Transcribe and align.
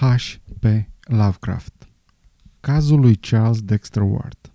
H.P. 0.00 0.64
Lovecraft 1.00 1.88
Cazul 2.60 3.00
lui 3.00 3.16
Charles 3.16 3.62
Dexter 3.62 4.02
Ward 4.02 4.52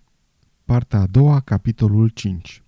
Partea 0.66 1.00
a 1.00 1.06
doua, 1.06 1.40
capitolul 1.40 2.08
5 2.08 2.64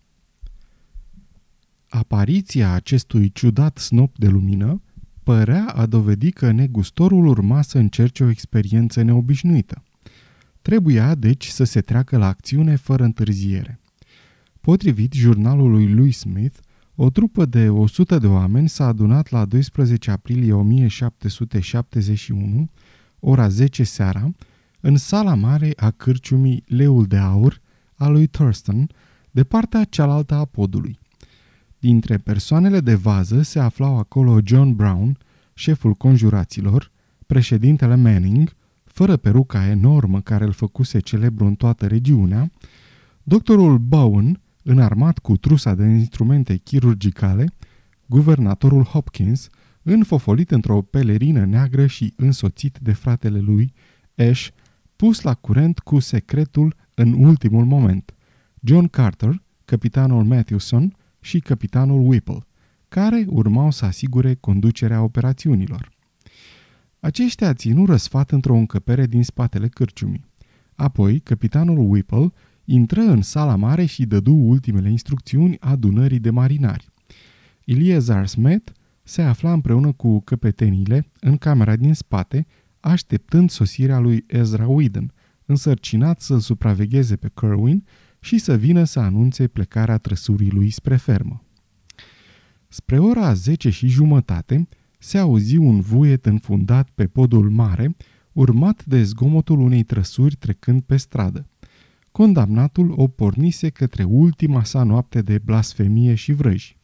Apariția 1.89 2.71
acestui 2.71 3.31
ciudat 3.31 3.77
snop 3.77 4.17
de 4.17 4.27
lumină 4.27 4.81
părea 5.23 5.65
a 5.65 5.85
dovedi 5.85 6.31
că 6.31 6.51
negustorul 6.51 7.25
urma 7.25 7.61
să 7.61 7.77
încerce 7.77 8.23
o 8.23 8.29
experiență 8.29 9.01
neobișnuită. 9.01 9.83
Trebuia, 10.61 11.15
deci, 11.15 11.45
să 11.45 11.63
se 11.63 11.81
treacă 11.81 12.17
la 12.17 12.27
acțiune 12.27 12.75
fără 12.75 13.03
întârziere. 13.03 13.79
Potrivit 14.61 15.13
jurnalului 15.13 15.93
lui 15.93 16.11
Smith, 16.11 16.57
o 16.95 17.09
trupă 17.09 17.45
de 17.45 17.69
100 17.69 18.17
de 18.17 18.27
oameni 18.27 18.69
s-a 18.69 18.87
adunat 18.87 19.29
la 19.29 19.45
12 19.45 20.11
aprilie 20.11 20.53
1771, 20.53 22.69
ora 23.19 23.47
10 23.47 23.83
seara, 23.83 24.31
în 24.79 24.97
sala 24.97 25.33
mare 25.33 25.73
a 25.75 25.91
cârciumii 25.91 26.63
Leul 26.67 27.05
de 27.05 27.17
Aur 27.17 27.61
a 27.95 28.07
lui 28.07 28.27
Thurston, 28.27 28.89
de 29.31 29.43
partea 29.43 29.83
cealaltă 29.83 30.33
a 30.33 30.45
podului. 30.45 30.99
Dintre 31.79 32.17
persoanele 32.17 32.79
de 32.79 32.95
vază 32.95 33.41
se 33.41 33.59
aflau 33.59 33.97
acolo 33.97 34.39
John 34.43 34.75
Brown, 34.75 35.17
șeful 35.53 35.93
conjuraților, 35.93 36.91
președintele 37.25 37.95
Manning, 37.95 38.55
fără 38.83 39.17
peruca 39.17 39.67
enormă 39.67 40.21
care 40.21 40.43
îl 40.43 40.51
făcuse 40.51 40.99
celebru 40.99 41.45
în 41.45 41.55
toată 41.55 41.87
regiunea, 41.87 42.51
doctorul 43.23 43.77
Bowen, 43.77 44.39
înarmat 44.65 45.19
cu 45.19 45.37
trusa 45.37 45.75
de 45.75 45.83
instrumente 45.83 46.55
chirurgicale, 46.55 47.53
guvernatorul 48.05 48.83
Hopkins, 48.83 49.49
înfofolit 49.81 50.51
într-o 50.51 50.81
pelerină 50.81 51.45
neagră 51.45 51.85
și 51.85 52.13
însoțit 52.15 52.77
de 52.81 52.93
fratele 52.93 53.39
lui, 53.39 53.73
Ash, 54.15 54.47
pus 54.95 55.21
la 55.21 55.33
curent 55.33 55.79
cu 55.79 55.99
secretul 55.99 56.75
în 56.93 57.13
ultimul 57.13 57.65
moment, 57.65 58.13
John 58.61 58.87
Carter, 58.87 59.41
capitanul 59.65 60.23
Matthewson 60.23 60.95
și 61.19 61.39
capitanul 61.39 62.07
Whipple, 62.07 62.45
care 62.87 63.25
urmau 63.27 63.71
să 63.71 63.85
asigure 63.85 64.33
conducerea 64.33 65.01
operațiunilor. 65.01 65.91
Aceștia 66.99 67.53
ținu 67.53 67.85
răsfat 67.85 68.31
într-o 68.31 68.55
încăpere 68.55 69.05
din 69.05 69.23
spatele 69.23 69.67
cârciumii. 69.67 70.25
Apoi, 70.75 71.19
capitanul 71.19 71.77
Whipple 71.77 72.31
intră 72.65 73.01
în 73.01 73.21
sala 73.21 73.55
mare 73.55 73.85
și 73.85 74.05
dădu 74.05 74.33
ultimele 74.33 74.89
instrucțiuni 74.89 75.57
adunării 75.59 76.19
de 76.19 76.29
marinari. 76.29 76.89
Eliezer 77.65 78.27
Smith 78.27 78.71
se 79.03 79.21
afla 79.21 79.53
împreună 79.53 79.91
cu 79.91 80.19
căpetenile 80.19 81.11
în 81.19 81.37
camera 81.37 81.75
din 81.75 81.93
spate, 81.93 82.47
așteptând 82.79 83.49
sosirea 83.49 83.99
lui 83.99 84.23
Ezra 84.27 84.67
Whedon, 84.67 85.13
însărcinat 85.45 86.21
să 86.21 86.37
supravegheze 86.37 87.15
pe 87.15 87.31
Kerwin 87.33 87.85
și 88.19 88.37
să 88.37 88.55
vină 88.55 88.83
să 88.83 88.99
anunțe 88.99 89.47
plecarea 89.47 89.97
trăsurii 89.97 90.51
lui 90.51 90.69
spre 90.69 90.95
fermă. 90.95 91.43
Spre 92.67 92.99
ora 92.99 93.33
10 93.33 93.69
și 93.69 93.87
jumătate 93.87 94.67
se 94.99 95.17
auzi 95.17 95.57
un 95.57 95.79
vuiet 95.79 96.25
înfundat 96.25 96.89
pe 96.95 97.07
podul 97.07 97.49
mare, 97.49 97.95
urmat 98.31 98.85
de 98.85 99.03
zgomotul 99.03 99.59
unei 99.59 99.83
trăsuri 99.83 100.35
trecând 100.35 100.81
pe 100.81 100.97
stradă 100.97 101.49
condamnatul 102.15 102.93
o 102.95 103.07
pornise 103.07 103.69
către 103.69 104.03
ultima 104.03 104.63
sa 104.63 104.83
noapte 104.83 105.21
de 105.21 105.37
blasfemie 105.37 106.15
și 106.15 106.31
vrăji. 106.31 106.77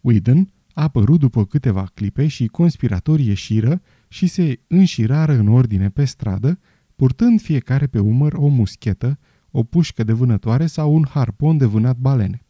Whedon 0.00 0.52
a 0.72 0.82
apărut 0.82 1.18
după 1.18 1.44
câteva 1.44 1.90
clipe 1.94 2.26
și 2.26 2.46
conspiratorii 2.46 3.26
ieșiră 3.26 3.80
și 4.08 4.26
se 4.26 4.60
înșirară 4.66 5.32
în 5.32 5.48
ordine 5.48 5.88
pe 5.88 6.04
stradă, 6.04 6.58
purtând 6.96 7.40
fiecare 7.40 7.86
pe 7.86 7.98
umăr 7.98 8.32
o 8.32 8.46
muschetă, 8.46 9.18
o 9.50 9.62
pușcă 9.62 10.04
de 10.04 10.12
vânătoare 10.12 10.66
sau 10.66 10.94
un 10.94 11.04
harpon 11.10 11.56
de 11.56 11.64
vânat 11.64 11.96
balene. 11.96 12.42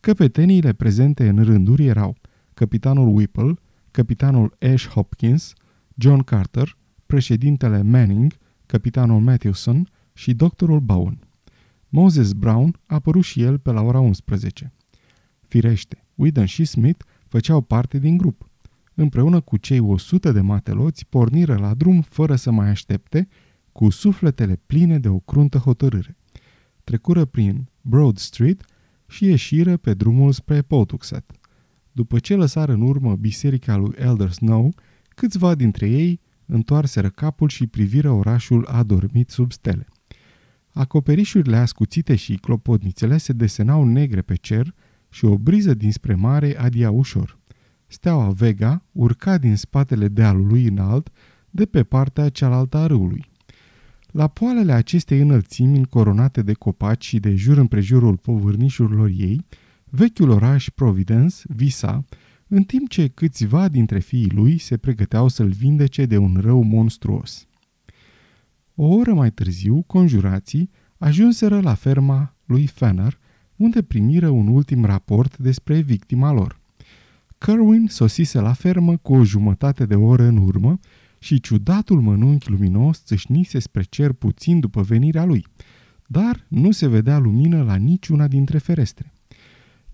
Căpeteniile 0.00 0.72
prezente 0.72 1.28
în 1.28 1.44
rânduri 1.44 1.86
erau 1.86 2.16
capitanul 2.54 3.16
Whipple, 3.16 3.54
capitanul 3.90 4.56
Ash 4.72 4.88
Hopkins, 4.88 5.52
John 5.94 6.22
Carter, 6.22 6.76
președintele 7.06 7.82
Manning, 7.82 8.32
capitanul 8.66 9.20
Matthewson, 9.20 9.88
și 10.20 10.34
doctorul 10.34 10.80
Bowen. 10.80 11.18
Moses 11.88 12.32
Brown 12.32 12.80
a 12.86 12.94
apărut 12.94 13.24
și 13.24 13.42
el 13.42 13.58
pe 13.58 13.70
la 13.70 13.80
ora 13.80 14.00
11. 14.00 14.72
Firește, 15.48 16.04
Whedon 16.14 16.44
și 16.44 16.64
Smith 16.64 17.04
făceau 17.28 17.60
parte 17.60 17.98
din 17.98 18.16
grup. 18.16 18.48
Împreună 18.94 19.40
cu 19.40 19.56
cei 19.56 19.78
100 19.78 20.32
de 20.32 20.40
mateloți 20.40 21.06
porniră 21.06 21.56
la 21.56 21.74
drum 21.74 22.00
fără 22.00 22.36
să 22.36 22.50
mai 22.50 22.68
aștepte, 22.68 23.28
cu 23.72 23.90
sufletele 23.90 24.60
pline 24.66 24.98
de 24.98 25.08
o 25.08 25.18
cruntă 25.18 25.58
hotărâre. 25.58 26.16
Trecură 26.84 27.24
prin 27.24 27.68
Broad 27.80 28.18
Street 28.18 28.64
și 29.08 29.24
ieșiră 29.24 29.76
pe 29.76 29.94
drumul 29.94 30.32
spre 30.32 30.62
Pawtuxet. 30.62 31.30
După 31.92 32.18
ce 32.18 32.34
lăsară 32.34 32.72
în 32.72 32.80
urmă 32.80 33.16
biserica 33.16 33.76
lui 33.76 33.94
Elder 33.98 34.30
Snow, 34.30 34.74
câțiva 35.08 35.54
dintre 35.54 35.88
ei 35.88 36.20
întoarseră 36.46 37.08
capul 37.08 37.48
și 37.48 37.66
priviră 37.66 38.10
orașul 38.10 38.66
adormit 38.66 39.30
sub 39.30 39.52
stele. 39.52 39.86
Acoperișurile 40.72 41.56
ascuțite 41.56 42.16
și 42.16 42.34
clopotnițele 42.34 43.16
se 43.16 43.32
desenau 43.32 43.84
negre 43.84 44.22
pe 44.22 44.34
cer 44.34 44.74
și 45.08 45.24
o 45.24 45.38
briză 45.38 45.74
dinspre 45.74 46.14
mare 46.14 46.58
adia 46.58 46.90
ușor. 46.90 47.38
Steaua 47.86 48.30
Vega 48.30 48.84
urca 48.92 49.38
din 49.38 49.56
spatele 49.56 50.08
dealului 50.08 50.64
înalt 50.66 51.10
de 51.50 51.66
pe 51.66 51.82
partea 51.82 52.28
cealaltă 52.28 52.76
a 52.76 52.86
râului. 52.86 53.28
La 54.10 54.28
poalele 54.28 54.72
acestei 54.72 55.20
înălțimi 55.20 55.76
încoronate 55.76 56.42
de 56.42 56.52
copaci 56.52 57.04
și 57.04 57.18
de 57.18 57.34
jur 57.34 57.58
împrejurul 57.58 58.16
povârnișurilor 58.16 59.10
ei, 59.16 59.46
vechiul 59.84 60.30
oraș 60.30 60.68
Providence 60.68 61.36
visa, 61.42 62.04
în 62.48 62.62
timp 62.62 62.88
ce 62.88 63.08
câțiva 63.08 63.68
dintre 63.68 63.98
fiii 63.98 64.30
lui 64.30 64.58
se 64.58 64.76
pregăteau 64.76 65.28
să-l 65.28 65.48
vindece 65.48 66.06
de 66.06 66.16
un 66.16 66.36
rău 66.40 66.62
monstruos. 66.62 67.46
O 68.82 68.86
oră 68.86 69.14
mai 69.14 69.30
târziu, 69.30 69.82
conjurații 69.86 70.70
ajunseră 70.98 71.60
la 71.60 71.74
ferma 71.74 72.34
lui 72.44 72.66
Fenner, 72.66 73.18
unde 73.56 73.82
primiră 73.82 74.28
un 74.28 74.46
ultim 74.46 74.84
raport 74.84 75.38
despre 75.38 75.80
victima 75.80 76.32
lor. 76.32 76.60
Kerwin 77.38 77.86
sosise 77.86 78.40
la 78.40 78.52
fermă 78.52 78.96
cu 78.96 79.14
o 79.14 79.24
jumătate 79.24 79.86
de 79.86 79.94
oră 79.94 80.22
în 80.22 80.36
urmă 80.36 80.78
și 81.18 81.40
ciudatul 81.40 82.00
mănunchi 82.00 82.50
luminos 82.50 83.02
țâșnise 83.04 83.58
spre 83.58 83.82
cer 83.82 84.12
puțin 84.12 84.60
după 84.60 84.82
venirea 84.82 85.24
lui, 85.24 85.46
dar 86.06 86.46
nu 86.48 86.70
se 86.70 86.88
vedea 86.88 87.18
lumină 87.18 87.62
la 87.62 87.74
niciuna 87.74 88.28
dintre 88.28 88.58
ferestre. 88.58 89.12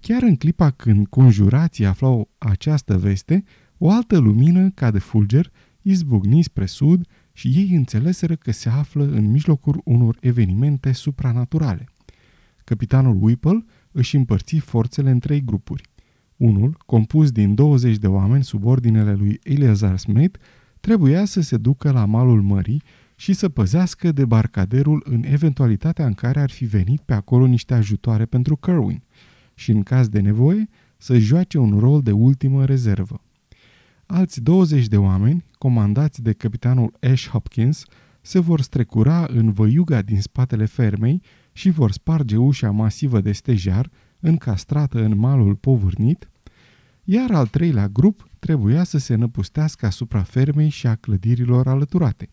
Chiar 0.00 0.22
în 0.22 0.36
clipa 0.36 0.70
când 0.70 1.06
conjurații 1.06 1.86
aflau 1.86 2.30
această 2.38 2.98
veste, 2.98 3.44
o 3.78 3.90
altă 3.90 4.18
lumină, 4.18 4.70
ca 4.70 4.90
de 4.90 4.98
fulger, 4.98 5.50
izbucni 5.82 6.42
spre 6.42 6.66
sud 6.66 7.06
și 7.36 7.48
ei 7.48 7.70
înțeleseră 7.74 8.36
că 8.36 8.52
se 8.52 8.68
află 8.68 9.04
în 9.04 9.30
mijlocul 9.30 9.80
unor 9.84 10.16
evenimente 10.20 10.92
supranaturale. 10.92 11.88
Capitanul 12.64 13.18
Whipple 13.20 13.64
își 13.92 14.16
împărți 14.16 14.56
forțele 14.56 15.10
în 15.10 15.18
trei 15.18 15.44
grupuri. 15.44 15.82
Unul, 16.36 16.76
compus 16.86 17.30
din 17.30 17.54
20 17.54 17.96
de 17.96 18.06
oameni 18.06 18.44
sub 18.44 18.64
ordinele 18.64 19.14
lui 19.14 19.38
Eleazar 19.42 19.98
Smith, 19.98 20.38
trebuia 20.80 21.24
să 21.24 21.40
se 21.40 21.56
ducă 21.56 21.90
la 21.90 22.04
malul 22.04 22.42
mării 22.42 22.82
și 23.16 23.32
să 23.32 23.48
păzească 23.48 24.12
debarcaderul 24.12 25.02
în 25.04 25.22
eventualitatea 25.24 26.06
în 26.06 26.14
care 26.14 26.40
ar 26.40 26.50
fi 26.50 26.64
venit 26.64 27.00
pe 27.00 27.14
acolo 27.14 27.46
niște 27.46 27.74
ajutoare 27.74 28.24
pentru 28.24 28.56
Kerwin 28.56 29.02
și, 29.54 29.70
în 29.70 29.82
caz 29.82 30.08
de 30.08 30.20
nevoie, 30.20 30.68
să 30.96 31.18
joace 31.18 31.58
un 31.58 31.78
rol 31.78 32.02
de 32.02 32.12
ultimă 32.12 32.64
rezervă. 32.64 33.20
Alți 34.06 34.40
20 34.40 34.86
de 34.86 34.96
oameni, 34.96 35.44
comandați 35.58 36.22
de 36.22 36.32
capitanul 36.32 36.92
Ash 37.00 37.28
Hopkins, 37.28 37.84
se 38.20 38.38
vor 38.38 38.60
strecura 38.60 39.26
în 39.30 39.52
văiuga 39.52 40.02
din 40.02 40.20
spatele 40.20 40.64
fermei 40.64 41.22
și 41.52 41.70
vor 41.70 41.92
sparge 41.92 42.36
ușa 42.36 42.70
masivă 42.70 43.20
de 43.20 43.32
stejar, 43.32 43.90
încastrată 44.20 45.04
în 45.04 45.18
malul 45.18 45.54
povârnit, 45.54 46.30
iar 47.04 47.30
al 47.30 47.46
treilea 47.46 47.88
grup 47.88 48.28
trebuia 48.38 48.84
să 48.84 48.98
se 48.98 49.14
năpustească 49.14 49.86
asupra 49.86 50.22
fermei 50.22 50.68
și 50.68 50.86
a 50.86 50.94
clădirilor 50.94 51.68
alăturate. 51.68 52.28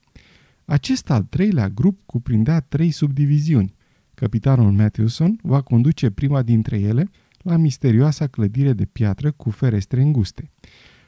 Acest 0.65 1.09
al 1.09 1.23
treilea 1.23 1.69
grup 1.69 1.99
cuprindea 2.05 2.59
trei 2.59 2.91
subdiviziuni. 2.91 3.75
Capitanul 4.13 4.71
Matthewson 4.71 5.39
va 5.41 5.61
conduce 5.61 6.09
prima 6.09 6.41
dintre 6.41 6.79
ele 6.79 7.09
la 7.37 7.57
misterioasa 7.57 8.27
clădire 8.27 8.73
de 8.73 8.85
piatră 8.85 9.31
cu 9.31 9.49
ferestre 9.49 10.01
înguste. 10.01 10.51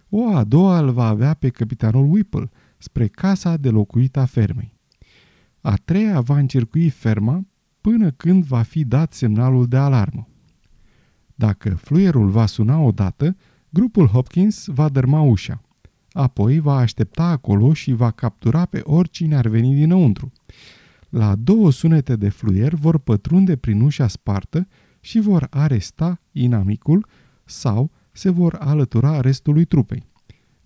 O 0.10 0.36
a 0.36 0.44
doua 0.44 0.80
îl 0.80 0.92
va 0.92 1.08
avea 1.08 1.34
pe 1.34 1.50
capitanul 1.50 2.12
Whipple, 2.12 2.50
spre 2.78 3.08
casa 3.08 3.58
de 3.58 3.70
locuit 3.70 4.18
a 4.18 4.26
fermei. 4.26 4.74
A 5.62 5.76
treia 5.76 6.22
va 6.22 6.38
încercui 6.38 6.90
ferma 6.90 7.46
până 7.82 8.12
când 8.12 8.44
va 8.44 8.62
fi 8.62 8.84
dat 8.84 9.14
semnalul 9.14 9.68
de 9.68 9.78
alarmă. 9.78 10.28
Dacă 11.36 11.76
fluierul 11.76 12.30
va 12.30 12.46
suna 12.46 12.80
odată, 12.80 13.36
grupul 13.70 14.08
Hopkins 14.08 14.66
va 14.68 14.90
dărma 14.90 15.22
ușa. 15.22 15.62
Apoi 16.12 16.60
va 16.60 16.76
aștepta 16.76 17.24
acolo 17.24 17.74
și 17.74 17.94
va 17.94 18.12
captura 18.12 18.66
pe 18.66 18.82
oricine 18.84 19.36
ar 19.36 19.48
veni 19.48 19.76
dinăuntru. 19.76 20.32
La 21.10 21.36
două 21.36 21.72
sunete 21.72 22.16
de 22.16 22.30
fluier 22.30 22.74
vor 22.74 22.98
pătrunde 22.98 23.56
prin 23.56 23.82
ușa 23.82 24.08
spartă 24.08 24.68
și 25.00 25.20
vor 25.20 25.48
aresta 25.50 26.22
inamicul 26.32 27.08
sau 27.46 27.92
se 28.18 28.30
vor 28.30 28.56
alătura 28.60 29.22
restului 29.22 29.66
trupei. 29.66 30.04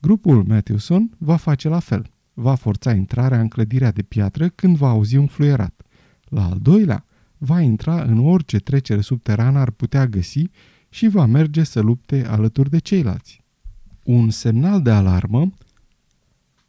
Grupul 0.02 0.44
Matthewson 0.44 1.10
va 1.18 1.36
face 1.36 1.70
la 1.70 1.80
fel. 1.80 2.12
Va 2.34 2.56
forța 2.56 2.94
intrarea 2.94 3.40
în 3.40 3.48
clădirea 3.48 3.92
de 3.92 4.02
piatră 4.02 4.50
când 4.50 4.78
va 4.78 4.90
auzi 4.90 5.18
un 5.18 5.28
fluierat. 5.28 5.82
La 6.24 6.46
al 6.46 6.58
doilea, 6.62 7.06
va 7.38 7.62
intra 7.62 8.02
în 8.02 8.18
orice 8.18 8.58
trecere 8.58 9.02
subterană 9.02 9.60
ar 9.60 9.72
putea 9.72 10.08
găsi 10.08 10.44
și 10.90 11.08
va 11.08 11.26
merge 11.26 11.64
să 11.64 11.80
lupte 11.80 12.26
alături 12.28 12.70
de 12.70 12.78
ceilalți. 12.78 13.44
Un 14.04 14.30
semnal 14.30 14.82
de 14.82 14.92
alarmă 14.92 15.54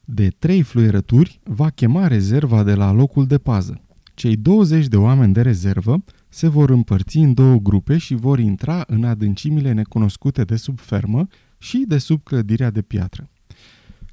de 0.04 0.28
trei 0.38 0.62
fluierături 0.62 1.40
va 1.44 1.70
chema 1.70 2.06
rezerva 2.06 2.62
de 2.62 2.74
la 2.74 2.92
locul 2.92 3.26
de 3.26 3.38
pază. 3.38 3.80
Cei 4.14 4.36
20 4.36 4.86
de 4.86 4.96
oameni 4.96 5.32
de 5.32 5.42
rezervă 5.42 6.04
se 6.30 6.48
vor 6.48 6.70
împărți 6.70 7.18
în 7.18 7.34
două 7.34 7.56
grupe 7.56 7.98
și 7.98 8.14
vor 8.14 8.38
intra 8.38 8.84
în 8.86 9.04
adâncimile 9.04 9.72
necunoscute 9.72 10.44
de 10.44 10.56
sub 10.56 10.78
fermă 10.78 11.26
și 11.58 11.84
de 11.88 11.98
sub 11.98 12.22
clădirea 12.22 12.70
de 12.70 12.82
piatră. 12.82 13.30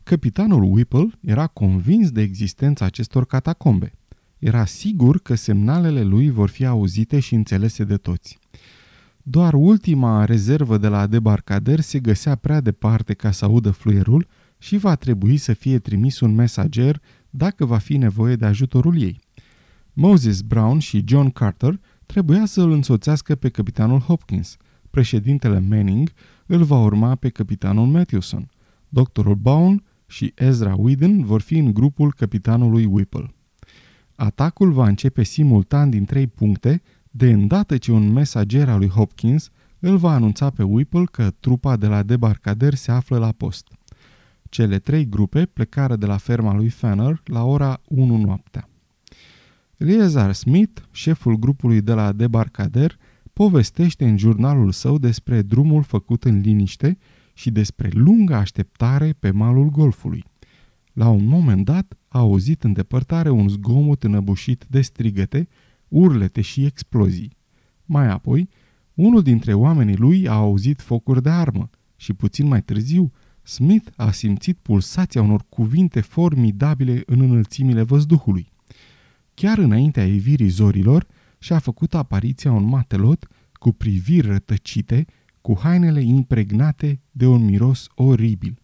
Capitanul 0.03 0.63
Whipple 0.63 1.09
era 1.21 1.47
convins 1.47 2.11
de 2.11 2.21
existența 2.21 2.85
acestor 2.85 3.25
catacombe. 3.25 3.93
Era 4.39 4.65
sigur 4.65 5.19
că 5.21 5.35
semnalele 5.35 6.03
lui 6.03 6.29
vor 6.29 6.49
fi 6.49 6.65
auzite 6.65 7.19
și 7.19 7.35
înțelese 7.35 7.83
de 7.83 7.97
toți. 7.97 8.39
Doar 9.23 9.53
ultima 9.53 10.25
rezervă 10.25 10.77
de 10.77 10.87
la 10.87 11.07
debarcader 11.07 11.79
se 11.79 11.99
găsea 11.99 12.35
prea 12.35 12.61
departe 12.61 13.13
ca 13.13 13.31
să 13.31 13.45
audă 13.45 13.71
fluierul 13.71 14.27
și 14.57 14.77
va 14.77 14.95
trebui 14.95 15.37
să 15.37 15.53
fie 15.53 15.79
trimis 15.79 16.19
un 16.19 16.35
mesager 16.35 17.01
dacă 17.29 17.65
va 17.65 17.77
fi 17.77 17.97
nevoie 17.97 18.35
de 18.35 18.45
ajutorul 18.45 19.01
ei. 19.01 19.19
Moses 19.93 20.41
Brown 20.41 20.79
și 20.79 21.03
John 21.05 21.29
Carter 21.29 21.79
trebuia 22.07 22.45
să 22.45 22.61
îl 22.61 22.71
însoțească 22.71 23.35
pe 23.35 23.49
capitanul 23.49 23.99
Hopkins. 23.99 24.57
Președintele 24.89 25.59
Manning 25.59 26.11
îl 26.45 26.63
va 26.63 26.79
urma 26.79 27.15
pe 27.15 27.29
capitanul 27.29 27.85
Matthewson. 27.85 28.49
Doctorul 28.89 29.35
Bowen 29.35 29.83
și 30.07 30.33
Ezra 30.35 30.75
Whedon 30.77 31.23
vor 31.23 31.41
fi 31.41 31.57
în 31.57 31.73
grupul 31.73 32.13
capitanului 32.13 32.85
Whipple. 32.85 33.33
Atacul 34.15 34.71
va 34.71 34.87
începe 34.87 35.23
simultan 35.23 35.89
din 35.89 36.05
trei 36.05 36.27
puncte, 36.27 36.81
de 37.11 37.31
îndată 37.31 37.77
ce 37.77 37.91
un 37.91 38.11
mesager 38.11 38.69
al 38.69 38.77
lui 38.77 38.89
Hopkins 38.89 39.49
îl 39.79 39.97
va 39.97 40.11
anunța 40.11 40.49
pe 40.49 40.63
Whipple 40.63 41.03
că 41.11 41.31
trupa 41.39 41.77
de 41.77 41.87
la 41.87 42.03
debarcader 42.03 42.73
se 42.73 42.91
află 42.91 43.17
la 43.17 43.31
post. 43.31 43.67
Cele 44.49 44.79
trei 44.79 45.09
grupe 45.09 45.45
plecară 45.45 45.95
de 45.95 46.05
la 46.05 46.17
ferma 46.17 46.53
lui 46.53 46.69
Fanner 46.69 47.21
la 47.25 47.43
ora 47.43 47.81
1 47.87 48.17
noaptea. 48.17 48.69
Eleazar 49.77 50.33
Smith, 50.33 50.81
șeful 50.91 51.35
grupului 51.35 51.81
de 51.81 51.93
la 51.93 52.11
debarcader, 52.11 52.97
povestește 53.33 54.07
în 54.07 54.17
jurnalul 54.17 54.71
său 54.71 54.97
despre 54.97 55.41
drumul 55.41 55.83
făcut 55.83 56.23
în 56.23 56.39
liniște 56.39 56.97
și 57.33 57.51
despre 57.51 57.89
lunga 57.93 58.37
așteptare 58.37 59.15
pe 59.19 59.31
malul 59.31 59.69
golfului. 59.69 60.23
La 60.93 61.09
un 61.09 61.25
moment 61.25 61.65
dat 61.65 61.97
a 62.07 62.19
auzit 62.19 62.63
în 62.63 62.73
depărtare 62.73 63.29
un 63.29 63.49
zgomot 63.49 64.03
înăbușit 64.03 64.65
de 64.69 64.81
strigăte, 64.81 65.47
urlete 65.87 66.41
și 66.41 66.65
explozii. 66.65 67.37
Mai 67.85 68.07
apoi, 68.07 68.49
unul 68.93 69.21
dintre 69.21 69.53
oamenii 69.53 69.97
lui 69.97 70.27
a 70.27 70.33
auzit 70.33 70.81
focuri 70.81 71.21
de 71.21 71.29
armă 71.29 71.69
și 71.95 72.13
puțin 72.13 72.47
mai 72.47 72.61
târziu, 72.61 73.11
Smith 73.41 73.91
a 73.95 74.11
simțit 74.11 74.57
pulsația 74.61 75.21
unor 75.21 75.45
cuvinte 75.49 76.01
formidabile 76.01 77.03
în 77.05 77.21
înălțimile 77.21 77.81
văzduhului. 77.81 78.55
Chiar 79.41 79.57
înaintea 79.57 80.05
evirii 80.05 80.47
zorilor 80.47 81.07
și-a 81.39 81.59
făcut 81.59 81.93
apariția 81.93 82.51
un 82.51 82.63
matelot 82.63 83.27
cu 83.53 83.71
priviri 83.71 84.27
rătăcite, 84.27 85.05
cu 85.41 85.59
hainele 85.59 86.01
impregnate 86.01 87.01
de 87.11 87.25
un 87.25 87.45
miros 87.45 87.87
oribil. 87.95 88.61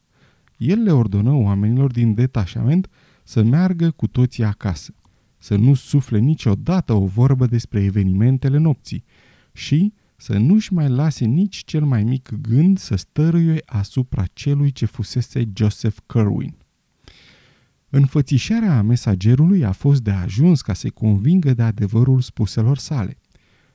El 0.58 0.84
le 0.84 0.92
ordonă 0.92 1.32
oamenilor 1.32 1.92
din 1.92 2.14
detașament 2.14 2.90
să 3.24 3.44
meargă 3.44 3.92
cu 3.92 4.08
toții 4.08 4.44
acasă, 4.44 4.96
să 5.38 5.56
nu 5.56 5.74
sufle 5.74 6.20
niciodată 6.20 6.94
o 6.94 7.06
vorbă 7.06 7.46
despre 7.46 7.84
evenimentele 7.84 8.58
nopții 8.58 9.04
și 9.52 9.94
să 10.16 10.38
nu-și 10.38 10.74
mai 10.74 10.90
lase 10.90 11.26
nici 11.26 11.64
cel 11.66 11.86
mai 11.86 12.04
mic 12.04 12.30
gând 12.42 12.78
să 12.78 12.96
stăruie 12.96 13.62
asupra 13.66 14.24
celui 14.34 14.72
ce 14.72 14.86
fusese 14.86 15.50
Joseph 15.54 15.98
Kerwin. 16.06 16.56
Înfățișarea 17.96 18.82
mesagerului 18.82 19.64
a 19.64 19.72
fost 19.72 20.02
de 20.02 20.12
ajuns 20.12 20.62
ca 20.62 20.74
să-i 20.74 20.90
convingă 20.90 21.54
de 21.54 21.62
adevărul 21.62 22.22
spuselor 22.22 22.78
sale. 22.78 23.18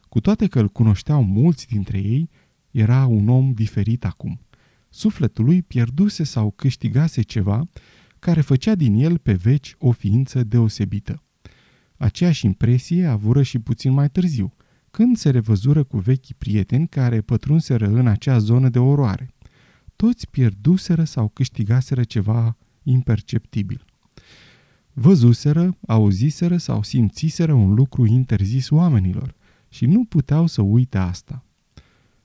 Cu 0.08 0.20
toate 0.20 0.46
că 0.46 0.58
îl 0.60 0.68
cunoșteau 0.68 1.22
mulți 1.22 1.66
dintre 1.66 1.98
ei, 1.98 2.30
era 2.70 3.06
un 3.06 3.28
om 3.28 3.52
diferit 3.52 4.04
acum. 4.04 4.40
Sufletul 4.88 5.44
lui 5.44 5.62
pierduse 5.62 6.24
sau 6.24 6.50
câștigase 6.50 7.22
ceva 7.22 7.68
care 8.18 8.40
făcea 8.40 8.74
din 8.74 8.94
el 8.94 9.18
pe 9.18 9.32
veci 9.32 9.74
o 9.78 9.90
ființă 9.90 10.44
deosebită. 10.44 11.22
Aceeași 11.96 12.46
impresie 12.46 13.06
avură 13.06 13.42
și 13.42 13.58
puțin 13.58 13.92
mai 13.92 14.10
târziu, 14.10 14.54
când 14.90 15.16
se 15.16 15.30
revăzură 15.30 15.82
cu 15.84 15.98
vechi 15.98 16.32
prieteni 16.38 16.88
care 16.88 17.20
pătrunseră 17.20 17.86
în 17.86 18.06
acea 18.06 18.38
zonă 18.38 18.68
de 18.68 18.78
oroare. 18.78 19.34
Toți 19.96 20.30
pierduseră 20.30 21.04
sau 21.04 21.28
câștigaseră 21.28 22.04
ceva 22.04 22.56
imperceptibil. 22.82 23.86
Văzuseră, 25.00 25.76
auziseră 25.86 26.56
sau 26.56 26.82
simțiseră 26.82 27.52
un 27.52 27.74
lucru 27.74 28.06
interzis 28.06 28.70
oamenilor 28.70 29.34
și 29.68 29.86
nu 29.86 30.04
puteau 30.04 30.46
să 30.46 30.62
uite 30.62 30.98
asta. 30.98 31.44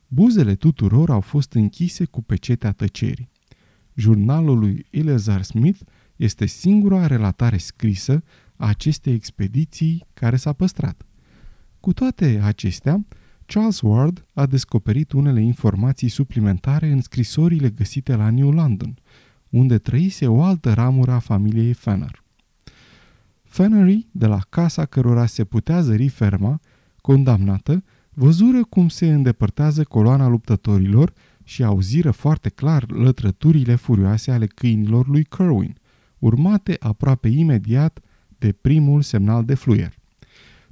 Buzele 0.07 0.55
tuturor 0.55 1.09
au 1.09 1.21
fost 1.21 1.53
închise 1.53 2.05
cu 2.05 2.21
pecetea 2.21 2.71
tăcerii. 2.71 3.29
Jurnalul 3.93 4.59
lui 4.59 4.85
Eleazar 4.89 5.41
Smith 5.41 5.79
este 6.15 6.45
singura 6.45 7.07
relatare 7.07 7.57
scrisă 7.57 8.23
a 8.55 8.67
acestei 8.67 9.13
expediții 9.13 10.05
care 10.13 10.35
s-a 10.35 10.53
păstrat. 10.53 11.05
Cu 11.79 11.93
toate 11.93 12.39
acestea, 12.43 13.05
Charles 13.45 13.81
Ward 13.81 14.25
a 14.33 14.45
descoperit 14.45 15.11
unele 15.11 15.41
informații 15.41 16.09
suplimentare 16.09 16.91
în 16.91 17.01
scrisorile 17.01 17.69
găsite 17.69 18.15
la 18.15 18.29
New 18.29 18.51
London, 18.51 18.97
unde 19.49 19.77
trăise 19.77 20.27
o 20.27 20.43
altă 20.43 20.73
ramură 20.73 21.11
a 21.11 21.19
familiei 21.19 21.73
Fenner. 21.73 22.22
Fennery, 23.53 24.07
de 24.12 24.25
la 24.25 24.39
casa 24.50 24.86
cărora 24.86 25.25
se 25.25 25.43
putea 25.43 25.81
zări 25.81 26.07
ferma, 26.07 26.60
condamnată, 27.01 27.83
văzură 28.13 28.63
cum 28.63 28.89
se 28.89 29.13
îndepărtează 29.13 29.83
coloana 29.83 30.27
luptătorilor 30.27 31.13
și 31.43 31.63
auziră 31.63 32.12
foarte 32.12 32.50
clar 32.50 32.91
lătrăturile 32.91 33.75
furioase 33.75 34.31
ale 34.31 34.48
câinilor 34.48 35.07
lui 35.07 35.24
Kerwin, 35.24 35.77
urmate 36.19 36.75
aproape 36.79 37.27
imediat 37.27 38.00
de 38.38 38.51
primul 38.51 39.01
semnal 39.01 39.45
de 39.45 39.53
fluier. 39.53 39.93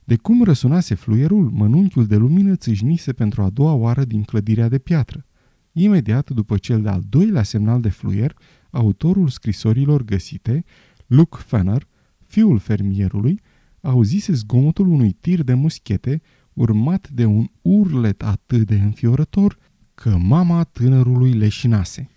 De 0.04 0.16
cum 0.16 0.44
răsunase 0.44 0.96
fluierul, 0.96 1.50
mănunchiul 1.50 2.06
de 2.06 2.16
lumină 2.16 2.56
țâșnise 2.56 3.14
pentru 3.14 3.42
a 3.42 3.50
doua 3.50 3.74
oară 3.74 4.04
din 4.04 4.24
clădirea 4.24 4.68
de 4.68 4.78
piatră. 4.78 5.26
Imediat 5.72 6.30
după 6.30 6.58
cel 6.58 6.82
de-al 6.82 7.02
doilea 7.10 7.44
semnal 7.44 7.82
de 7.82 7.90
fluier, 7.90 8.36
autorul 8.70 9.28
scrisorilor 9.28 10.04
găsite, 10.04 10.64
Luke 11.08 11.38
Fenner, 11.46 11.90
fiul 12.32 12.60
fermierului, 12.60 13.42
auzise 13.82 14.34
zgomotul 14.34 14.88
unui 14.88 15.12
tir 15.12 15.44
de 15.44 15.54
muschete, 15.54 16.22
urmat 16.54 17.10
de 17.10 17.26
un 17.26 17.48
urlet 17.62 18.24
atât 18.24 18.68
de 18.68 18.76
înfiorător 18.76 19.58
că 19.94 20.18
mama 20.18 20.64
tânărului 20.64 21.34
leșinase. 21.34 22.10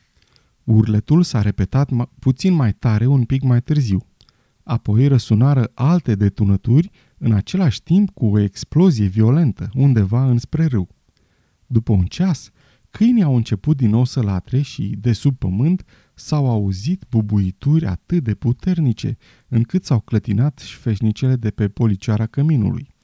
Urletul 0.64 1.22
s-a 1.22 1.42
repetat 1.42 1.90
puțin 2.18 2.52
mai 2.52 2.72
tare 2.72 3.06
un 3.06 3.24
pic 3.24 3.42
mai 3.42 3.62
târziu. 3.62 4.06
Apoi 4.62 5.06
răsunară 5.06 5.70
alte 5.74 6.14
detunături 6.14 6.90
în 7.18 7.32
același 7.32 7.82
timp 7.82 8.10
cu 8.10 8.26
o 8.26 8.38
explozie 8.38 9.06
violentă 9.06 9.70
undeva 9.74 10.24
înspre 10.24 10.64
râu. 10.64 10.88
După 11.66 11.92
un 11.92 12.04
ceas, 12.04 12.50
câinii 12.96 13.22
au 13.22 13.36
început 13.36 13.76
din 13.76 13.90
nou 13.90 14.04
să 14.04 14.22
latre 14.22 14.60
și, 14.60 14.96
de 15.00 15.12
sub 15.12 15.36
pământ, 15.36 15.84
s-au 16.14 16.50
auzit 16.50 17.04
bubuituri 17.10 17.86
atât 17.86 18.24
de 18.24 18.34
puternice, 18.34 19.16
încât 19.48 19.84
s-au 19.84 20.00
clătinat 20.00 20.58
șfeșnicele 20.58 21.36
de 21.36 21.50
pe 21.50 21.68
policioara 21.68 22.26
căminului. 22.26 22.94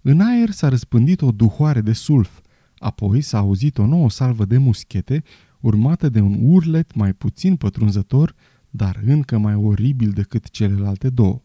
În 0.00 0.20
aer 0.20 0.50
s-a 0.50 0.68
răspândit 0.68 1.22
o 1.22 1.30
duhoare 1.30 1.80
de 1.80 1.92
sulf, 1.92 2.40
apoi 2.78 3.20
s-a 3.20 3.38
auzit 3.38 3.78
o 3.78 3.86
nouă 3.86 4.10
salvă 4.10 4.44
de 4.44 4.58
muschete, 4.58 5.22
urmată 5.60 6.08
de 6.08 6.20
un 6.20 6.38
urlet 6.40 6.94
mai 6.94 7.12
puțin 7.12 7.56
pătrunzător, 7.56 8.34
dar 8.70 9.00
încă 9.06 9.38
mai 9.38 9.54
oribil 9.54 10.10
decât 10.10 10.50
celelalte 10.50 11.10
două. 11.10 11.42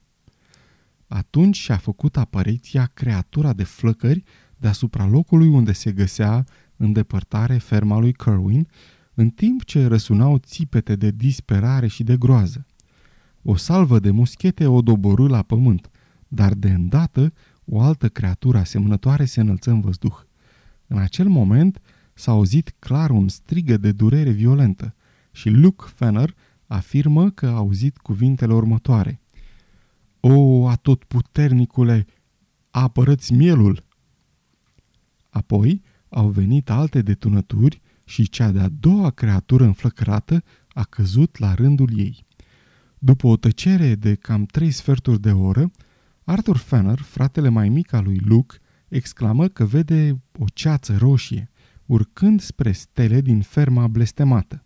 Atunci 1.08 1.58
și-a 1.58 1.78
făcut 1.78 2.18
apariția 2.18 2.92
creatura 2.94 3.54
de 3.54 3.64
flăcări 3.64 4.24
deasupra 4.58 5.06
locului 5.06 5.48
unde 5.48 5.72
se 5.72 5.92
găsea 5.92 6.46
în 6.80 6.92
depărtare 6.92 7.58
ferma 7.58 8.00
lui 8.00 8.12
Kerwin, 8.12 8.68
în 9.14 9.30
timp 9.30 9.64
ce 9.64 9.86
răsunau 9.86 10.38
țipete 10.38 10.96
de 10.96 11.12
disperare 11.12 11.88
și 11.88 12.04
de 12.04 12.18
groază. 12.18 12.66
O 13.42 13.56
salvă 13.56 14.00
de 14.00 14.12
muschete 14.12 14.68
o 14.68 14.82
doborâ 14.82 15.28
la 15.28 15.42
pământ, 15.42 15.90
dar 16.28 16.54
de 16.54 16.70
îndată 16.70 17.34
o 17.66 17.82
altă 17.82 18.10
creatură 18.10 18.58
asemănătoare 18.58 19.26
se 19.26 19.40
înălță 19.40 19.72
în 19.72 19.82
văzduh. 19.82 20.16
În 20.88 20.98
acel 20.98 21.28
moment 21.28 21.82
s-a 22.14 22.32
auzit 22.32 22.76
clar 22.80 23.10
un 23.10 23.28
strigă 23.28 23.78
de 23.78 23.92
durere 23.92 24.30
violentă 24.30 24.96
și 25.32 25.50
Luke 25.50 25.86
Fenner 25.96 26.36
afirmă 26.68 27.30
că 27.30 27.48
a 27.48 27.56
auzit 27.56 27.98
cuvintele 27.98 28.54
următoare. 28.54 29.22
O, 30.20 30.68
atotputernicule, 30.68 32.06
apărăți 32.70 33.34
mielul! 33.34 33.84
Apoi 35.30 35.82
au 36.10 36.30
venit 36.30 36.70
alte 36.70 37.02
detunături 37.02 37.82
și 38.04 38.30
cea 38.30 38.52
de-a 38.52 38.70
doua 38.80 39.10
creatură 39.10 39.64
înflăcărată 39.64 40.44
a 40.68 40.84
căzut 40.84 41.38
la 41.38 41.54
rândul 41.54 42.00
ei. 42.00 42.26
După 43.00 43.28
o 43.28 43.38
tăcere 43.38 43.96
de 43.96 44.16
cam 44.16 44.46
trei 44.46 44.72
sferturi 44.72 45.22
de 45.22 45.32
oră, 45.32 45.72
Arthur 46.24 46.58
Fenner, 46.58 47.00
fratele 47.00 47.50
mai 47.50 47.70
mic 47.70 47.94
al 47.94 48.04
lui 48.04 48.22
Luke, 48.26 48.56
exclamă 48.88 49.48
că 49.48 49.66
vede 49.66 50.22
o 50.40 50.46
ceață 50.54 50.98
roșie, 50.98 51.50
urcând 51.86 52.42
spre 52.42 52.72
stele 52.72 53.22
din 53.22 53.42
ferma 53.42 53.88
blestemată. 53.88 54.64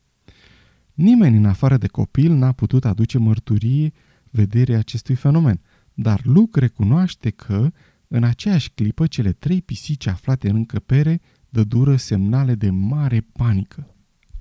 Nimeni 0.93 1.37
în 1.37 1.45
afară 1.45 1.77
de 1.77 1.87
copil 1.87 2.31
n-a 2.33 2.51
putut 2.51 2.85
aduce 2.85 3.17
mărturie 3.17 3.91
vederii 4.29 4.75
acestui 4.75 5.15
fenomen, 5.15 5.61
dar 5.93 6.21
Luke 6.23 6.59
recunoaște 6.59 7.29
că, 7.29 7.71
în 8.07 8.23
aceeași 8.23 8.69
clipă, 8.69 9.07
cele 9.07 9.31
trei 9.31 9.61
pisici 9.61 10.07
aflate 10.07 10.49
în 10.49 10.55
încăpere 10.55 11.21
dădură 11.53 11.95
semnale 11.95 12.55
de 12.55 12.69
mare 12.69 13.27
panică. 13.33 13.95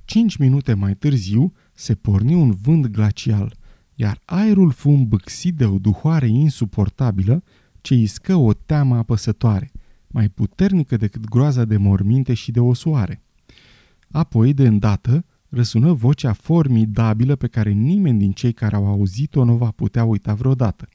Cinci 0.04 0.36
minute 0.36 0.74
mai 0.74 0.94
târziu 0.94 1.52
se 1.74 1.94
porni 1.94 2.34
un 2.34 2.50
vânt 2.50 2.86
glacial, 2.86 3.56
iar 3.94 4.20
aerul 4.24 4.70
fu 4.70 4.90
îmbâxit 4.90 5.56
de 5.56 5.64
o 5.64 5.78
duhoare 5.78 6.28
insuportabilă 6.28 7.42
ce 7.80 7.94
iscă 7.94 8.34
o 8.36 8.52
teamă 8.52 8.96
apăsătoare, 8.96 9.72
mai 10.06 10.28
puternică 10.28 10.96
decât 10.96 11.28
groaza 11.28 11.64
de 11.64 11.76
morminte 11.76 12.34
și 12.34 12.50
de 12.50 12.60
osoare. 12.60 13.22
Apoi, 14.10 14.54
de 14.54 14.66
îndată, 14.66 15.24
răsună 15.48 15.92
vocea 15.92 16.32
formidabilă 16.32 17.36
pe 17.36 17.46
care 17.46 17.70
nimeni 17.70 18.18
din 18.18 18.32
cei 18.32 18.52
care 18.52 18.76
au 18.76 18.86
auzit-o 18.86 19.44
nu 19.44 19.56
va 19.56 19.70
putea 19.70 20.04
uita 20.04 20.34
vreodată. 20.34 20.88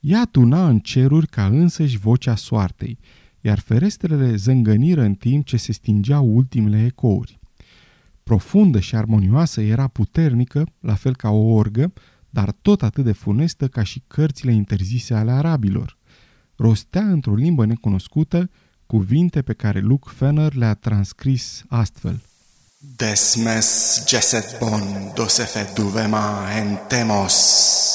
Ea 0.00 0.24
tuna 0.24 0.68
în 0.68 0.78
ceruri 0.78 1.26
ca 1.26 1.46
însăși 1.46 1.98
vocea 1.98 2.34
soartei, 2.34 2.98
iar 3.42 3.58
ferestrele 3.58 4.36
zângăniră 4.36 5.02
în 5.02 5.14
timp 5.14 5.46
ce 5.46 5.56
se 5.56 5.72
stingeau 5.72 6.26
ultimele 6.26 6.84
ecouri. 6.84 7.40
Profundă 8.22 8.80
și 8.80 8.96
armonioasă 8.96 9.60
era 9.60 9.86
puternică, 9.86 10.66
la 10.80 10.94
fel 10.94 11.16
ca 11.16 11.30
o 11.30 11.52
orgă, 11.52 11.92
dar 12.30 12.52
tot 12.62 12.82
atât 12.82 13.04
de 13.04 13.12
funestă 13.12 13.68
ca 13.68 13.82
și 13.82 14.02
cărțile 14.06 14.52
interzise 14.52 15.14
ale 15.14 15.30
arabilor. 15.30 15.98
Rostea 16.56 17.02
într-o 17.02 17.34
limbă 17.34 17.66
necunoscută 17.66 18.50
cuvinte 18.86 19.42
pe 19.42 19.52
care 19.52 19.80
Luke 19.80 20.10
Fenner 20.14 20.54
le-a 20.54 20.74
transcris 20.74 21.64
astfel. 21.68 22.22
Desmes 22.96 24.02
geset 24.06 24.58
bon 24.58 25.12
dosefe 25.14 25.70
duvema 25.74 26.48
entemos. 26.56 27.91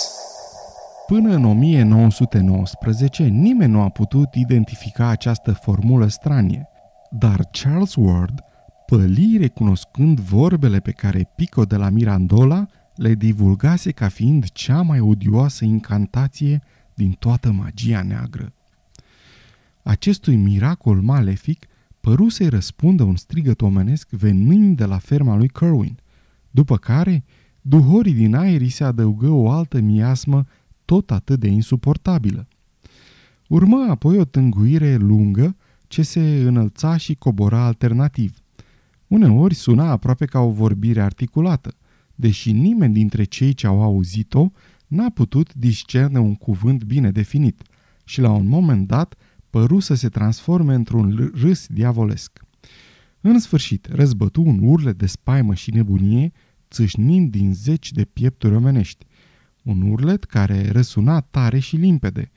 Până 1.07 1.33
în 1.33 1.45
1919, 1.45 3.23
nimeni 3.23 3.71
nu 3.71 3.81
a 3.81 3.89
putut 3.89 4.33
identifica 4.33 5.07
această 5.07 5.51
formulă 5.51 6.07
stranie, 6.07 6.67
dar 7.11 7.49
Charles 7.51 7.95
Ward 7.95 8.39
păli 8.85 9.37
recunoscând 9.39 10.19
vorbele 10.19 10.79
pe 10.79 10.91
care 10.91 11.29
Pico 11.35 11.63
de 11.63 11.75
la 11.75 11.89
Mirandola 11.89 12.65
le 12.95 13.13
divulgase 13.13 13.91
ca 13.91 14.07
fiind 14.07 14.51
cea 14.51 14.81
mai 14.81 14.99
odioasă 14.99 15.65
incantație 15.65 16.61
din 16.93 17.11
toată 17.11 17.51
magia 17.51 18.01
neagră. 18.01 18.53
Acestui 19.83 20.35
miracol 20.35 21.01
malefic 21.01 21.65
păru 22.01 22.29
să-i 22.29 22.49
răspundă 22.49 23.03
un 23.03 23.15
strigăt 23.15 23.61
omenesc 23.61 24.09
venind 24.09 24.77
de 24.77 24.85
la 24.85 24.97
ferma 24.97 25.35
lui 25.35 25.47
Kerwin, 25.47 25.97
după 26.51 26.77
care 26.77 27.23
duhorii 27.61 28.13
din 28.13 28.35
aer 28.35 28.67
se 28.67 28.83
adăugă 28.83 29.29
o 29.29 29.49
altă 29.49 29.79
miasmă 29.79 30.45
tot 30.88 31.12
atât 31.12 31.39
de 31.39 31.48
insuportabilă. 31.48 32.48
Urmă 33.48 33.86
apoi 33.89 34.17
o 34.17 34.25
tânguire 34.25 34.96
lungă 34.96 35.56
ce 35.88 36.01
se 36.01 36.20
înălța 36.20 36.98
și 36.98 37.15
cobora 37.15 37.65
alternativ. 37.65 38.41
Uneori 39.08 39.53
suna 39.53 39.89
aproape 39.89 40.25
ca 40.25 40.39
o 40.39 40.51
vorbire 40.51 41.01
articulată, 41.01 41.75
deși 42.15 42.51
nimeni 42.51 42.94
dintre 42.94 43.24
cei 43.24 43.53
ce 43.53 43.67
au 43.67 43.82
auzit-o 43.82 44.50
n-a 44.88 45.10
putut 45.10 45.53
discerne 45.53 46.20
un 46.20 46.36
cuvânt 46.36 46.84
bine 46.84 47.12
definit 47.12 47.62
și 48.03 48.22
la 48.22 48.32
un 48.32 48.48
moment 48.48 48.88
dat 48.88 49.15
păru 49.50 49.79
să 49.79 49.94
se 49.94 50.10
transforme 50.10 50.74
într-un 50.74 51.32
râs 51.34 51.67
diavolesc. 51.67 52.46
În 53.22 53.39
sfârșit, 53.39 53.88
răzbătu 53.91 54.41
un 54.41 54.60
urle 54.62 54.91
de 54.91 55.06
spaimă 55.06 55.53
și 55.53 55.72
nebunie, 55.72 56.32
țâșnind 56.70 57.32
din 57.32 57.53
zeci 57.53 57.91
de 57.91 58.06
piepturi 58.06 58.56
omenești. 58.56 59.06
Un 59.67 59.81
urlet 59.81 60.24
care 60.24 60.69
răsuna 60.71 61.19
tare 61.19 61.59
și 61.59 61.75
limpede, 61.75 62.31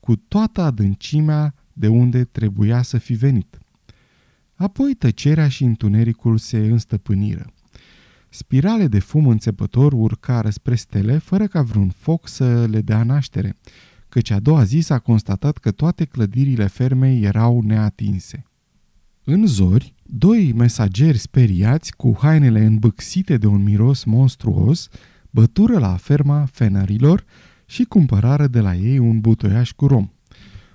cu 0.00 0.16
toată 0.16 0.60
adâncimea 0.60 1.54
de 1.72 1.88
unde 1.88 2.24
trebuia 2.24 2.82
să 2.82 2.98
fi 2.98 3.12
venit. 3.12 3.58
Apoi 4.54 4.94
tăcerea 4.94 5.48
și 5.48 5.64
întunericul 5.64 6.38
se 6.38 6.58
înstăpâniră. 6.58 7.52
Spirale 8.28 8.86
de 8.86 8.98
fum 8.98 9.26
înțepător 9.26 9.92
urcară 9.92 10.50
spre 10.50 10.74
stele 10.74 11.18
fără 11.18 11.46
ca 11.46 11.62
vreun 11.62 11.88
foc 11.88 12.28
să 12.28 12.66
le 12.66 12.80
dea 12.80 13.02
naștere, 13.02 13.56
căci 14.08 14.30
a 14.30 14.40
doua 14.40 14.64
zi 14.64 14.78
s-a 14.80 14.98
constatat 14.98 15.58
că 15.58 15.70
toate 15.70 16.04
clădirile 16.04 16.66
fermei 16.66 17.22
erau 17.22 17.60
neatinse. 17.60 18.44
În 19.24 19.46
zori, 19.46 19.94
doi 20.02 20.52
mesageri 20.52 21.18
speriați, 21.18 21.96
cu 21.96 22.16
hainele 22.18 22.64
îmbâxite 22.64 23.36
de 23.36 23.46
un 23.46 23.62
miros 23.62 24.04
monstruos, 24.04 24.88
bătură 25.36 25.78
la 25.78 25.96
ferma 25.96 26.44
fenarilor 26.52 27.24
și 27.66 27.84
cumpărară 27.84 28.46
de 28.46 28.60
la 28.60 28.74
ei 28.74 28.98
un 28.98 29.20
butoiaș 29.20 29.72
cu 29.72 29.86
rom. 29.86 30.08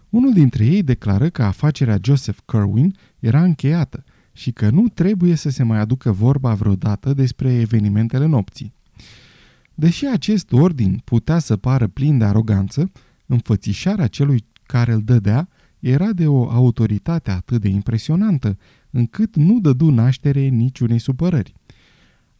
Unul 0.09 0.33
dintre 0.33 0.65
ei 0.65 0.83
declară 0.83 1.29
că 1.29 1.43
afacerea 1.43 1.97
Joseph 2.03 2.39
Kerwin 2.45 2.95
era 3.19 3.43
încheiată 3.43 4.03
și 4.33 4.51
că 4.51 4.69
nu 4.69 4.87
trebuie 4.87 5.35
să 5.35 5.49
se 5.49 5.63
mai 5.63 5.79
aducă 5.79 6.11
vorba 6.11 6.53
vreodată 6.53 7.13
despre 7.13 7.53
evenimentele 7.53 8.25
nopții. 8.25 8.73
Deși 9.73 10.05
acest 10.05 10.51
ordin 10.51 11.01
putea 11.03 11.39
să 11.39 11.57
pară 11.57 11.87
plin 11.87 12.17
de 12.17 12.23
aroganță, 12.23 12.91
înfățișarea 13.25 14.07
celui 14.07 14.45
care 14.65 14.93
îl 14.93 15.01
dădea 15.01 15.49
era 15.79 16.11
de 16.13 16.27
o 16.27 16.49
autoritate 16.49 17.31
atât 17.31 17.61
de 17.61 17.67
impresionantă, 17.67 18.57
încât 18.89 19.35
nu 19.35 19.59
dădu 19.59 19.89
naștere 19.89 20.47
niciunei 20.47 20.99
supărări. 20.99 21.53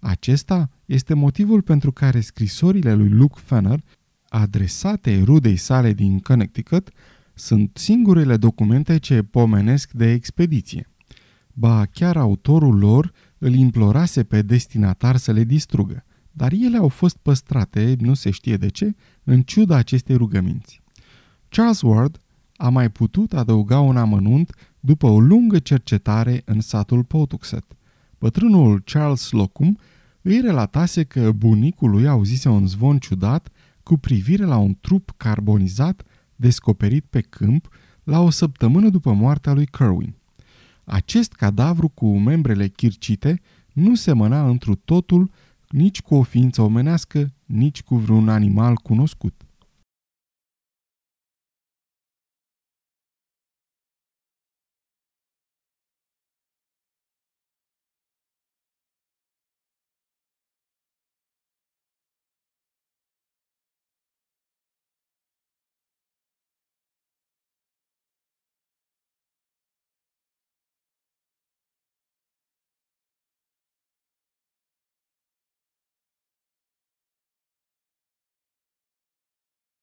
Acesta 0.01 0.69
este 0.85 1.13
motivul 1.13 1.61
pentru 1.61 1.91
care 1.91 2.19
scrisorile 2.19 2.93
lui 2.93 3.09
Luke 3.09 3.39
Fenner, 3.43 3.83
adresate 4.29 5.21
rudei 5.23 5.55
sale 5.55 5.93
din 5.93 6.19
Connecticut, 6.19 6.89
sunt 7.33 7.71
singurele 7.73 8.37
documente 8.37 8.97
ce 8.97 9.23
pomenesc 9.23 9.91
de 9.91 10.11
expediție. 10.11 10.89
Ba, 11.53 11.85
chiar 11.85 12.17
autorul 12.17 12.77
lor 12.77 13.11
îl 13.37 13.53
implorase 13.53 14.23
pe 14.23 14.41
destinatar 14.41 15.17
să 15.17 15.31
le 15.31 15.43
distrugă, 15.43 16.05
dar 16.31 16.51
ele 16.51 16.77
au 16.77 16.87
fost 16.87 17.17
păstrate, 17.17 17.95
nu 17.99 18.13
se 18.13 18.29
știe 18.29 18.57
de 18.57 18.67
ce, 18.67 18.95
în 19.23 19.41
ciuda 19.41 19.75
acestei 19.75 20.15
rugăminți. 20.15 20.81
Charles 21.49 21.81
Ward 21.81 22.19
a 22.55 22.69
mai 22.69 22.89
putut 22.89 23.33
adăuga 23.33 23.79
un 23.79 23.97
amănunt 23.97 24.55
după 24.79 25.07
o 25.07 25.19
lungă 25.19 25.59
cercetare 25.59 26.41
în 26.45 26.59
satul 26.59 27.03
Potuxet. 27.03 27.65
Bătrânul 28.19 28.81
Charles 28.85 29.21
Slocum 29.21 29.77
îi 30.21 30.41
relatase 30.41 31.03
că 31.03 31.31
bunicul 31.31 31.89
lui 31.89 32.07
auzise 32.07 32.49
un 32.49 32.67
zvon 32.67 32.97
ciudat 32.97 33.49
cu 33.83 33.97
privire 33.97 34.43
la 34.43 34.57
un 34.57 34.77
trup 34.81 35.13
carbonizat 35.17 36.03
descoperit 36.35 37.05
pe 37.05 37.21
câmp 37.21 37.69
la 38.03 38.19
o 38.19 38.29
săptămână 38.29 38.89
după 38.89 39.13
moartea 39.13 39.53
lui 39.53 39.65
Kerwin. 39.65 40.15
Acest 40.83 41.33
cadavru 41.33 41.87
cu 41.87 42.17
membrele 42.17 42.67
chircite 42.67 43.41
nu 43.73 43.95
semăna 43.95 44.47
întru 44.47 44.75
totul 44.75 45.31
nici 45.69 46.01
cu 46.01 46.15
o 46.15 46.23
ființă 46.23 46.61
omenească, 46.61 47.33
nici 47.45 47.83
cu 47.83 47.95
vreun 47.95 48.29
animal 48.29 48.75
cunoscut. 48.75 49.41